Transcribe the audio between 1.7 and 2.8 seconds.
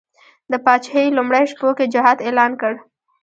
کې جهاد اعلان کړ.